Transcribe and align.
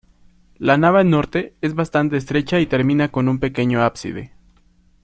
La 0.57 0.77
nave 0.79 1.03
norte 1.03 1.53
es 1.61 1.75
bastante 1.75 2.17
estrecha 2.17 2.59
y 2.59 2.65
termina 2.65 3.11
con 3.11 3.29
un 3.29 3.37
pequeño 3.37 3.83
ábside. 3.83 4.31